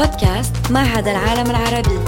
[0.00, 1.98] بودكاست معهد العالم العربي.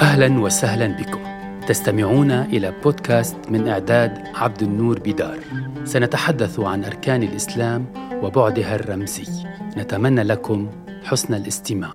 [0.00, 1.24] أهلا وسهلا بكم.
[1.66, 5.38] تستمعون إلى بودكاست من إعداد عبد النور بدار.
[5.84, 7.86] سنتحدث عن أركان الإسلام
[8.22, 9.46] وبعدها الرمزي.
[9.76, 10.70] نتمنى لكم
[11.04, 11.92] حسن الاستماع.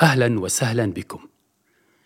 [0.00, 1.20] أهلا وسهلا بكم.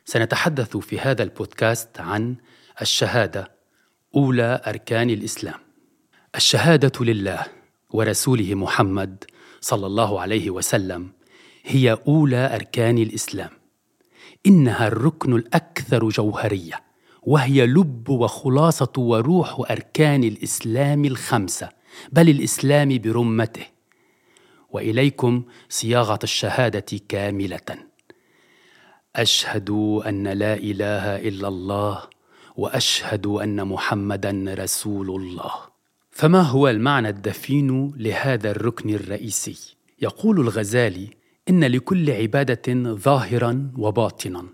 [0.05, 2.37] سنتحدث في هذا البودكاست عن
[2.83, 3.51] الشهادة
[4.17, 5.64] أولى أركان الإسلام.
[6.35, 7.47] الشهادة لله
[7.91, 9.25] ورسوله محمد
[9.61, 11.13] صلى الله عليه وسلم
[11.65, 13.51] هي أولى أركان الإسلام.
[14.47, 16.81] إنها الركن الأكثر جوهرية
[17.23, 21.69] وهي لب وخلاصة وروح أركان الإسلام الخمسة
[22.13, 23.67] بل الإسلام برمته.
[24.71, 27.79] وإليكم صياغة الشهادة كاملة.
[29.17, 29.71] أشهد
[30.07, 32.03] أن لا إله إلا الله
[32.57, 35.74] وأشهد أن محمدا رسول الله.
[36.15, 41.11] فما هو المعنى الدفين لهذا الركن الرئيسي؟ يقول الغزالي
[41.49, 44.47] إن لكل عبادة ظاهرا وباطنا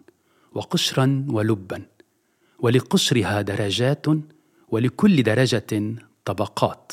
[0.52, 1.82] وقشرا ولبا
[2.58, 4.06] ولقشرها درجات
[4.68, 5.94] ولكل درجة
[6.24, 6.92] طبقات.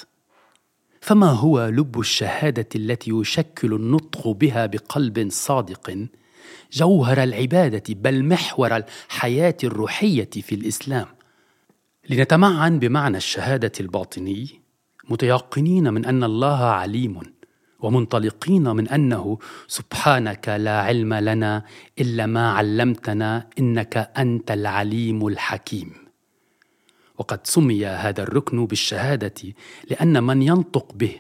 [1.01, 6.07] فما هو لب الشهادة التي يشكل النطق بها بقلب صادق؟
[6.71, 11.16] جوهر العبادة بل محور الحياة الروحية في الإسلام.
[12.09, 14.61] لنتمعن بمعنى الشهادة الباطني
[15.09, 17.19] متيقنين من أن الله عليم
[17.79, 21.63] ومنطلقين من أنه سبحانك لا علم لنا
[21.99, 25.93] إلا ما علمتنا إنك أنت العليم الحكيم.
[27.17, 29.53] وقد سمي هذا الركن بالشهادة
[29.89, 31.15] لأن من ينطق به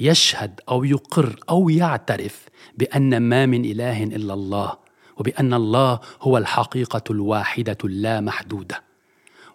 [0.00, 4.78] يشهد أو يقر أو يعترف بأن ما من إله إلا الله
[5.16, 8.89] وبأن الله هو الحقيقة الواحدة اللامحدوده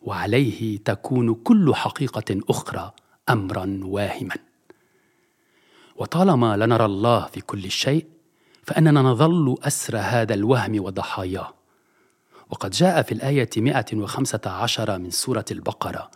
[0.06, 2.94] وعليه تكون كل حقيقة أخرى
[3.30, 4.36] امرا واهما.
[5.96, 8.06] وطالما لا نرى الله في كل شيء
[8.64, 11.54] فأننا نظل اسر هذا الوهم وضحاياه.
[12.50, 16.12] وقد جاء في الآية 115 من سورة البقرة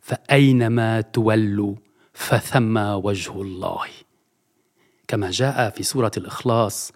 [0.00, 1.74] فأينما تولوا
[2.12, 3.86] فثم وجه الله.
[5.08, 6.92] كما جاء في سورة الإخلاص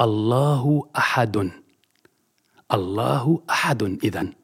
[0.00, 1.50] الله أحد.
[2.72, 4.39] الله أحد إذن.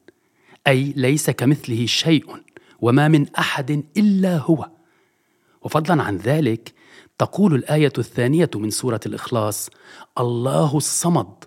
[0.67, 2.25] أي ليس كمثله شيء
[2.81, 4.69] وما من أحد إلا هو.
[5.63, 6.73] وفضلا عن ذلك
[7.19, 9.71] تقول الآية الثانية من سورة الإخلاص
[10.19, 11.45] الله الصمد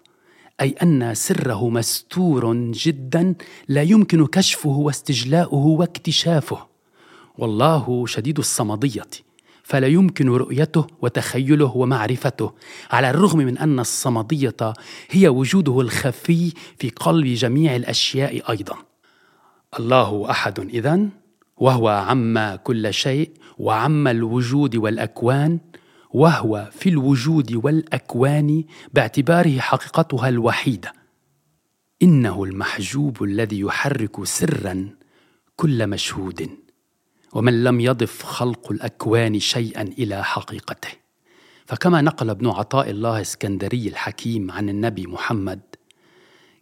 [0.62, 3.36] أي أن سره مستور جدا
[3.68, 6.68] لا يمكن كشفه واستجلاؤه واكتشافه.
[7.38, 9.08] والله شديد الصمدية
[9.64, 12.52] فلا يمكن رؤيته وتخيله ومعرفته
[12.92, 14.74] على الرغم من أن الصمدية
[15.10, 18.89] هي وجوده الخفي في قلب جميع الأشياء أيضا.
[19.80, 21.10] الله أحد إذن
[21.58, 25.60] وهو عم كل شيء وعم الوجود والأكوان
[26.10, 28.64] وهو في الوجود والأكوان
[28.94, 30.94] باعتباره حقيقتها الوحيدة.
[32.02, 34.90] إنه المحجوب الذي يحرك سرا
[35.56, 36.50] كل مشهود
[37.34, 40.90] ومن لم يضف خلق الأكوان شيئا إلى حقيقته.
[41.66, 45.60] فكما نقل ابن عطاء الله اسكندري الحكيم عن النبي محمد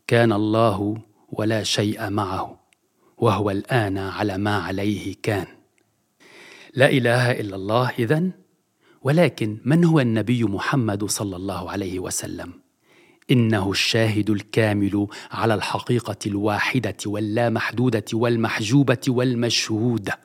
[0.07, 0.97] كان الله
[1.29, 2.56] ولا شيء معه
[3.17, 5.45] وهو الآن على ما عليه كان.
[6.73, 8.31] لا إله إلا الله إذن.
[9.01, 12.53] ولكن من هو النبي محمد صلى الله عليه وسلم؟
[13.31, 20.19] إنه الشاهد الكامل على الحقيقة الواحدة واللامحدوده والمحجوبة والمشهودة.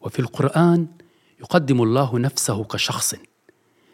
[0.00, 0.86] وفي القرآن
[1.40, 3.14] يقدم الله نفسه كشخص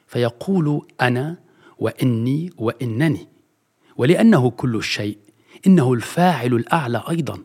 [0.06, 1.38] فيقول أنا
[1.78, 3.28] وإني وإنني.
[3.96, 5.18] ولأنه كل شيء
[5.66, 7.38] إنه الفاعل الأعلى أيضا.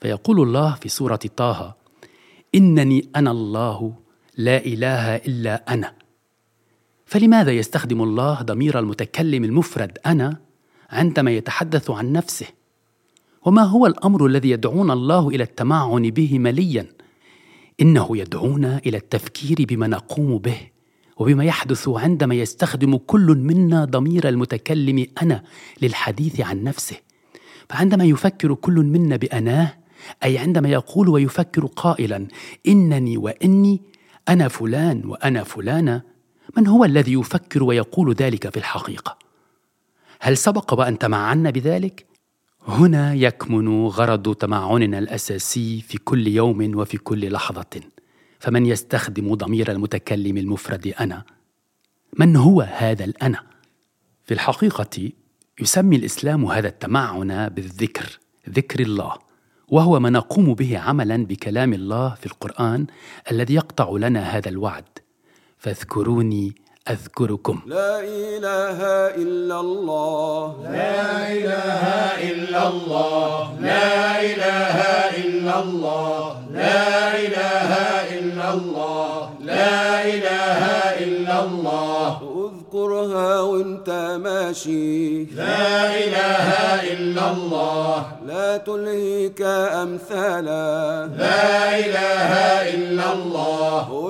[0.00, 1.76] فيقول الله في سورة طه
[2.54, 3.94] إنني أنا الله
[4.36, 5.92] لا إله إلا أنا.
[7.06, 10.36] فلماذا يستخدم الله ضمير المتكلم المفرد أنا
[10.90, 12.46] عندما يتحدث عن نفسه؟
[13.44, 16.86] وما هو الأمر الذي يدعونا الله إلى التمعن به مليا؟
[17.80, 20.58] إنه يدعونا إلى التفكير بما نقوم به
[21.16, 25.42] وبما يحدث عندما يستخدم كل منا ضمير المتكلم أنا
[25.82, 26.96] للحديث عن نفسه.
[27.68, 29.72] فعندما يفكر كل منا بأناه
[30.24, 32.26] أي عندما يقول ويفكر قائلا
[32.68, 33.82] إنني وإني
[34.28, 36.02] أنا فلان وأنا فلانة
[36.56, 39.18] من هو الذي يفكر ويقول ذلك في الحقيقة؟
[40.20, 42.06] هل سبق وان تمعنا بذلك؟
[42.68, 47.80] هنا يكمن غرض تمعننا الأساسي في كل يوم وفي كل لحظة.
[48.38, 51.24] فمن يستخدم ضمير المتكلم المفرد أنا؟
[52.18, 53.42] من هو هذا الأنا؟
[54.24, 55.10] في الحقيقة
[55.60, 58.18] يسمي الإسلام هذا التمعن بالذكر
[58.50, 59.25] ذكر الله.
[59.68, 62.86] وهو ما نقوم به عملا بكلام الله في القرآن
[63.30, 64.84] الذي يقطع لنا هذا الوعد.
[65.58, 66.54] فاذكروني
[66.90, 67.60] أذكركم.
[67.66, 68.78] لا إله
[69.22, 70.56] إلا الله.
[70.62, 71.84] لا إله
[72.30, 73.60] إلا الله.
[73.60, 74.76] لا إله
[75.24, 76.46] إلا الله.
[76.50, 77.70] لا إله
[78.18, 79.30] إلا الله.
[79.40, 80.62] لا إله
[81.04, 82.45] إلا الله.
[82.76, 85.24] اذكرها وانت ماشي.
[85.24, 86.48] لا إله
[86.92, 88.06] إلا الله.
[88.26, 89.42] لا تلهيك
[89.82, 91.06] أمثالا.
[91.18, 92.45] لا إله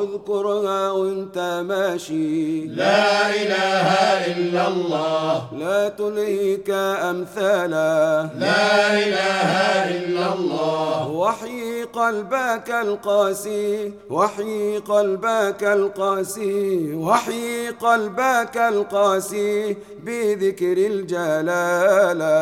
[0.06, 2.64] أذكرها وأنت ماشي.
[2.64, 3.88] لا إله
[4.32, 5.48] إلا الله.
[5.58, 6.70] لا تلهيك
[7.10, 8.28] أمثالا.
[8.38, 9.50] لا إله
[9.96, 11.08] إلا الله.
[11.08, 13.92] وحي قلبك القاسي.
[14.10, 16.94] وحي قلبك القاسي.
[16.94, 22.36] وحي قلبك القاسي بذكر الجلالة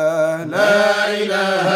[0.45, 1.67] لا إله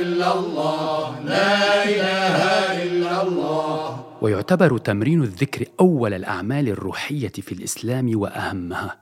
[0.00, 1.14] إلا الله.
[1.24, 2.36] لا إله
[2.82, 3.96] إلا الله.
[4.22, 8.96] ويعتبر تمرين الذكر أول الأعمال الروحية في الإسلام وأهمها.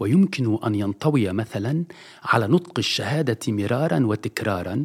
[0.00, 1.84] ويمكن أن ينطوي مثلا
[2.24, 4.84] على نطق الشهادة مرارا وتكرارا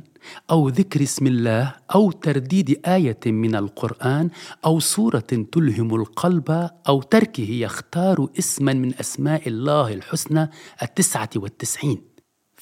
[0.52, 4.30] أو ذكر اسم الله أو ترديد آية من القرآن
[4.66, 5.20] أو سوره
[5.52, 10.50] تلهم القلب أو تركه يختار اسما من أسماء الله الحسنى
[10.82, 12.02] التسعة والتسعين.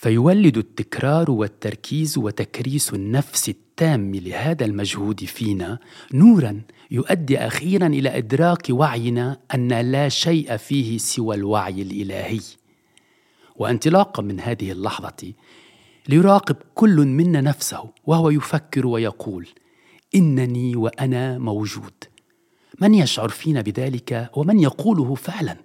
[0.01, 5.79] فيولد التكرار والتركيز وتكريس النفس التام لهذا المجهود فينا
[6.13, 6.61] نورا
[6.91, 12.39] يؤدي أخيرا إلى إدراك وعينا أن لا شيء فيه سوى الوعي الإلهي.
[13.55, 15.33] وانطلاقا من هذه اللحظة
[16.09, 19.47] ليراقب كل منا نفسه وهو يفكر ويقول
[20.15, 21.93] إنني وأنا موجود.
[22.81, 25.57] من يشعر فينا بذلك ومن يقوله فعلا؟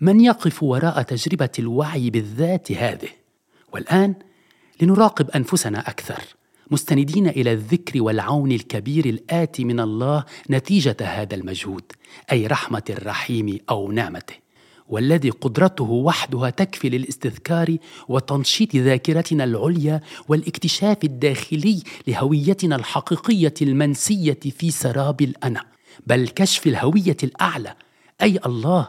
[0.00, 3.08] من يقف وراء تجربة الوعي بالذات هذه؟
[3.72, 4.14] والآن
[4.80, 6.22] لنراقب أنفسنا أكثر.
[6.70, 11.92] مستندين إلى الذكر والعون الكبير الاتي من الله نتيجة هذا المجهود
[12.32, 14.34] أي رحمة الرحيم أو نعمته
[14.88, 17.76] والذي قدرته وحدها تكفي للاستذكار
[18.08, 25.64] وتنشيط ذاكرتنا العليا والاكتشاف الداخلي لهويتنا الحقيقية المنسية في سراب الانا
[26.06, 27.74] بل كشف الهوية الأعلى
[28.22, 28.88] أي الله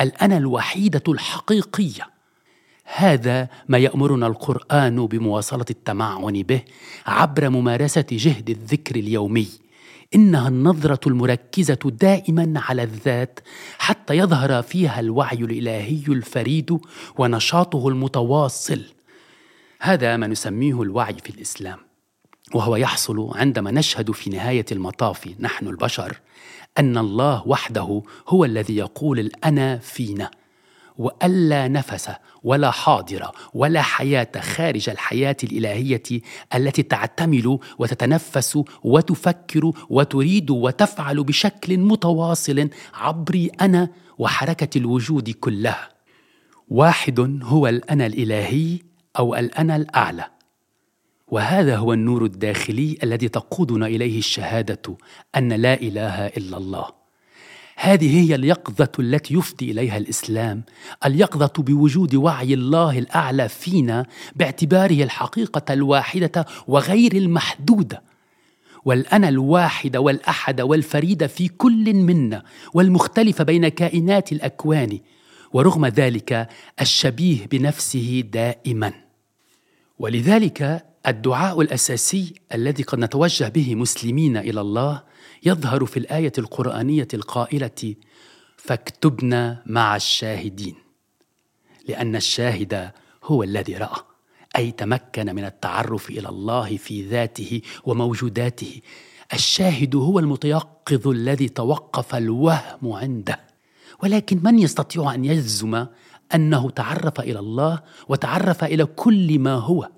[0.00, 2.13] الانا الوحيدة الحقيقية.
[2.84, 6.62] هذا ما يأمرنا القرآن بمواصلة التمعن به
[7.06, 9.48] عبر ممارسة جهد الذكر اليومي.
[10.14, 13.40] إنها النظرة المركزة دائما على الذات
[13.78, 16.78] حتى يظهر فيها الوعي الإلهي الفريد
[17.18, 18.84] ونشاطه المتواصل.
[19.80, 21.78] هذا ما نسميه الوعي في الإسلام
[22.54, 26.20] وهو يحصل عندما نشهد في نهاية المطاف نحن البشر
[26.78, 30.30] أن الله وحده هو الذي يقول الأنا فينا
[30.98, 32.10] وألا نفس
[32.44, 36.02] ولا حاضر ولا حياة خارج الحياة الإلهية
[36.54, 43.88] التي تعتمل وتتنفس وتفكر وتريد وتفعل بشكل متواصل عبر أنا
[44.18, 45.88] وحركة الوجود كلها.
[46.68, 48.78] واحد هو الأنا الإلهي
[49.18, 50.24] أو الأنا الأعلى.
[51.28, 54.96] وهذا هو النور الداخلي الذي تقودنا إليه الشهادة
[55.36, 57.03] أن لا إله إلا الله.
[57.76, 60.62] هذه هي اليقظة التي يفضي إليها الإسلام
[61.06, 64.06] اليقظة بوجود وعي الله الأعلى فينا
[64.36, 68.02] باعتباره الحقيقة الواحدة وغير المحدودة.
[68.84, 72.42] والأنا الواحد والأحد والفريد في كل منا
[72.74, 74.98] والمختلف بين كائنات الأكوان
[75.52, 76.48] ورغم ذلك
[76.80, 78.92] الشبيه بنفسه دائما.
[79.98, 85.02] ولذلك الدعاء الأساسي الذي قد نتوجه به مسلمين إلى الله
[85.42, 87.94] يظهر في الآية القرآنية القائلة
[88.56, 90.74] فاكتبنا مع الشاهدين
[91.88, 92.90] لأن الشاهد
[93.24, 94.00] هو الذي رأى
[94.56, 98.80] أي تمكن من التعرف إلى الله في ذاته وموجوداته.
[99.34, 103.40] الشاهد هو المتيقظ الذي توقف الوهم عنده.
[104.02, 105.86] ولكن من يستطيع أن يجزم
[106.34, 109.88] أنه تعرف إلى الله وتعرف إلى كل ما هو؟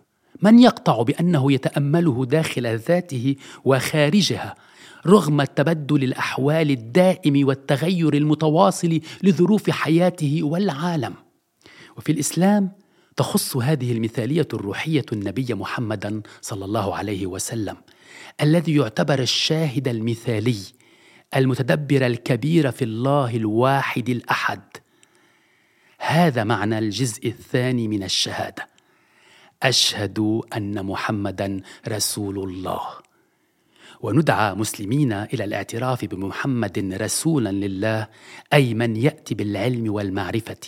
[0.42, 4.54] من يقطع بأنه يتأمله داخل ذاته وخارجها
[5.06, 11.14] رغم تبدل الأحوال الدائم والتغير المتواصل لظروف حياته والعالم.
[11.96, 12.72] وفي الإسلام
[13.16, 17.76] تخص هذه المثالية الروحية النبي محمدا صلى الله عليه وسلم
[18.40, 20.58] الذي يعتبر الشاهد المثالي
[21.36, 24.62] المتدبر الكبير في الله الواحد الأحد.
[25.98, 28.75] هذا معنى الجزء الثاني من الشهادة.
[29.62, 32.80] أشهد أن محمدا رسول الله.
[34.00, 38.08] وندعى مسلمين إلى الاعتراف بمحمد رسولا لله
[38.52, 40.60] أي من يأتي بالعلم والمعرفة.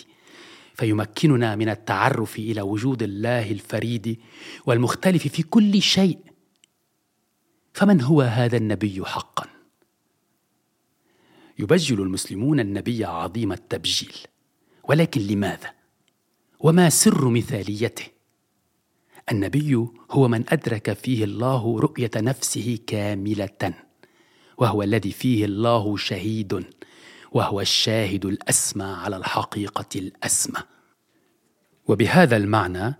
[0.73, 4.19] فيمكننا من التعرف إلى وجود الله الفريد
[4.65, 6.19] والمختلف في كل شيء.
[7.73, 9.47] فمن هو هذا النبي حقا؟
[11.59, 14.17] يبجل المسلمون النبي عظيم التبجيل.
[14.83, 15.73] ولكن لماذا؟
[16.59, 18.18] وما سر مثاليته؟
[19.31, 23.73] النبي هو من أدرك فيه الله رؤية نفسه كاملة
[24.57, 26.65] وهو الذي فيه الله شهيد
[27.31, 30.59] وهو الشاهد الأسمى على الحقيقة الأسمى.
[31.87, 32.95] وبهذا المعنى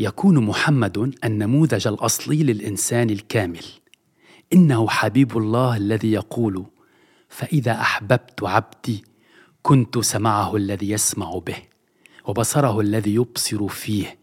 [0.00, 3.64] يكون محمد النموذج الأصلي للإنسان الكامل.
[4.52, 6.66] إنه حبيب الله الذي يقول
[7.28, 9.04] فإذا أحببت عبدي
[9.62, 11.56] كنت سمعه الذي يسمع به
[12.24, 14.21] وبصره الذي يبصر فيه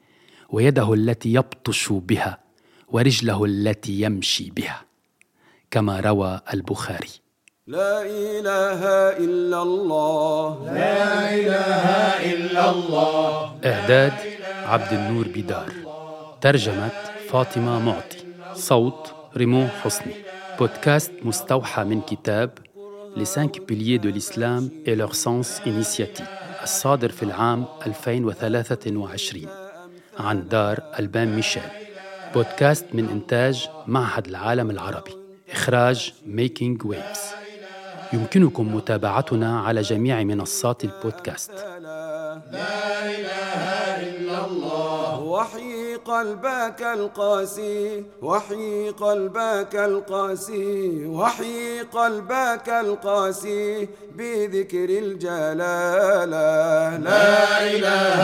[0.52, 2.38] ويده التي يبطش بها
[2.88, 4.82] ورجله التي يمشي بها
[5.72, 7.10] كما روى البخاري.
[7.68, 8.82] لا إله
[9.26, 10.66] إلا الله.
[10.66, 11.86] لا إله
[12.34, 13.56] إلا الله.
[13.66, 14.14] إعداد
[14.66, 15.74] عبد النور بدار.
[16.42, 16.90] ترجمة
[17.30, 18.18] فاطمة معطي.
[18.54, 20.14] صوت ريمون حسني.
[20.60, 22.50] بودكاست مستوحى من كتاب
[23.16, 26.30] Les cinq piliers de l'islam et leur sens initiatique.
[26.64, 29.69] الصادر في العام 2023
[30.20, 31.64] عن دار Albin Michel.
[32.34, 35.12] بودكاست من إنتاج معهد العالم العربي.
[35.52, 37.20] إخراج ميكينج ويفز
[38.14, 41.52] يمكنكم متابعتنا على جميع منصات البودكاست.
[46.10, 53.88] قلبك القاسي وحي قلبك القاسي وحي قلبك القاسي
[54.18, 56.48] بذكر الجلالة
[56.98, 58.20] لا إله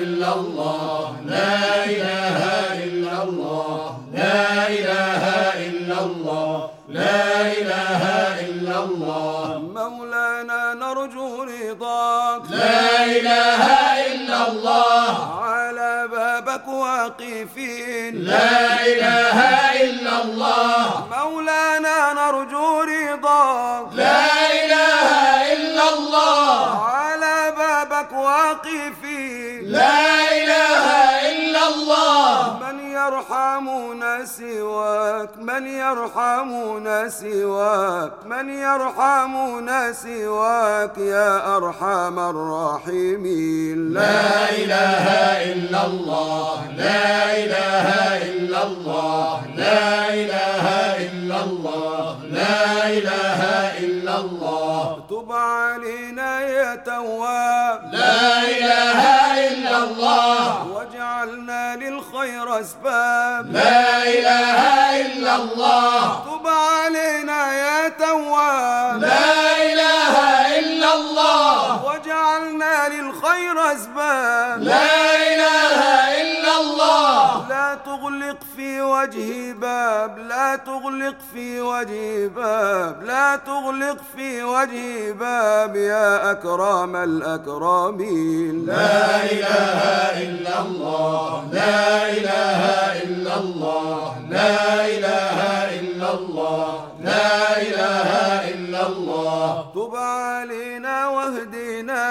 [0.00, 2.38] إلا الله لا إله
[2.84, 5.24] إلا الله لا إله
[5.68, 8.02] إلا الله لا إله
[8.48, 9.58] إلا الله.
[9.58, 12.42] مولانا نرجو رضاك.
[12.50, 13.62] لا إله
[14.12, 15.39] إلا الله.
[16.90, 18.24] بابك واقفين.
[18.24, 19.38] لا إله
[19.82, 21.06] إلا الله.
[21.18, 23.86] مولانا نرجو رضاك.
[23.92, 25.08] لا إله
[25.52, 26.84] إلا الله.
[26.84, 29.09] على بابك واقفين.
[35.20, 43.92] سواك من يرحمنا سواك من يرحمنا سواك يا أرحم الراحمين.
[43.92, 45.06] لا إله
[45.52, 47.88] إلا الله لا إله
[48.32, 50.64] إلا الله لا إله
[51.06, 53.29] إلا الله لا إله
[55.10, 57.80] تب علينا يا تواب.
[57.92, 59.00] لا إله
[59.48, 60.66] إلا الله.
[60.66, 63.52] واجعلنا للخير أسباب.
[63.52, 64.60] لا إله
[65.00, 66.24] إلا الله.
[66.30, 69.00] تب علينا يا تواب.
[69.00, 70.14] لا إله
[70.58, 71.84] إلا الله.
[71.84, 74.62] واجعلنا للخير أسباب.
[74.62, 74.89] لا
[79.00, 88.66] وجهي باب لا تغلق في وجهي باب لا تغلق في وجهي باب يا أكرم الأكرمين.
[88.66, 89.80] لا إله
[90.24, 92.62] إلا الله لا إله
[93.04, 95.38] إلا الله لا إله
[95.80, 96.68] إلا الله
[97.00, 98.10] لا إله
[98.52, 99.64] إلا الله.
[99.74, 102.06] تب علينا واهدنا.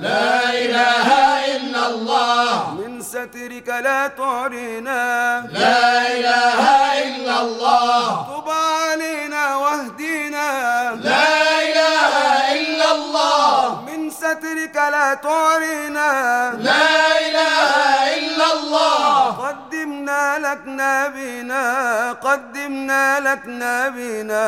[0.00, 1.08] لا إله
[1.56, 2.81] إلا الله.
[3.22, 6.62] من سترك لا تعرنا لا إله
[7.06, 8.08] إلا الله.
[8.30, 10.50] تب علينا واهدنا
[11.02, 12.12] لا إله
[12.52, 13.82] إلا الله.
[13.86, 16.10] من سترك لا تعرنا
[16.60, 17.11] لا
[20.52, 24.46] قدمنا لك نبينا قدمنا لك نبينا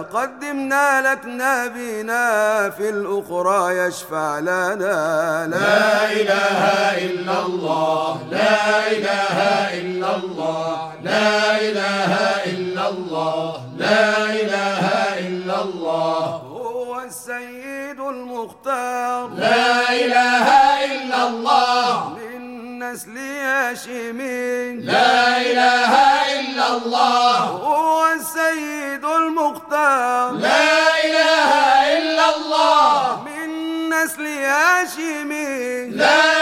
[0.00, 5.46] قدمنا لك نبينا في الأخرى يشفع لنا.
[5.46, 6.60] لا لا إله
[7.04, 9.36] إلا الله لا إله
[9.80, 12.12] إلا الله لا إله
[12.52, 14.84] إلا الله لا إله
[15.28, 16.24] إلا الله.
[16.48, 19.28] هو السيد المختار.
[19.36, 20.46] لا إله
[20.84, 22.31] إلا الله.
[22.92, 25.92] نسل هاشمين لا إله
[26.40, 27.38] إلا الله.
[27.38, 30.32] هو السيد المختار.
[30.32, 31.50] لا إله
[31.98, 33.22] إلا الله.
[33.24, 33.48] من
[33.88, 36.41] نسل هاشمين لا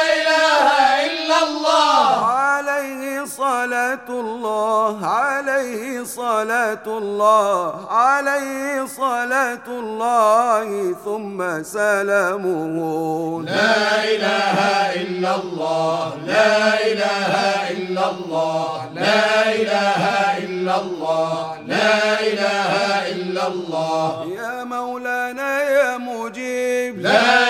[4.06, 13.42] صلاة الله عليه صلاة الله عليه صلاة الله ثم سلامه.
[13.44, 14.56] لا إله
[15.02, 17.32] إلا الله لا إله
[17.70, 20.02] إلا الله لا إله
[20.38, 22.72] إلا الله لا إله
[23.12, 24.26] إلا الله.
[24.36, 27.49] يا مولانا يا مجيب لا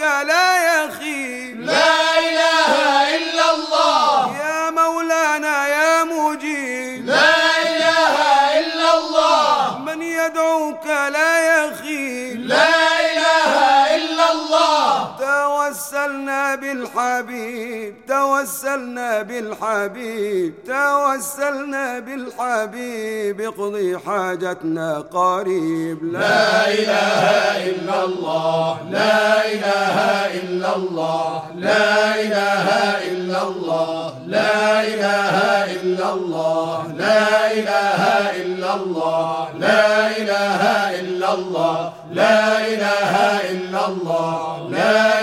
[0.00, 2.72] ربك لا يخيب لا إله
[3.16, 4.36] إلا الله.
[4.36, 7.06] يا مولانا يا مجيب.
[7.06, 8.16] لا إله
[8.60, 9.78] إلا الله.
[9.78, 13.52] من يدعوك لا يخيب لا إله
[13.96, 15.16] إلا الله.
[15.18, 17.94] توسلنا بالحبيب.
[18.40, 25.98] توسلنا بالحبيب توسلنا بالحبيب اقضي حاجتنا قريب.
[26.04, 27.24] لا إله
[27.70, 29.96] إلا الله لا إله
[30.40, 32.66] إلا الله لا إله
[33.10, 35.36] إلا الله لا إله
[35.76, 38.02] إلا الله لا إله
[38.42, 40.62] إلا الله لا إله
[41.00, 43.12] إلا الله لا إله
[43.50, 45.19] إلا الله لا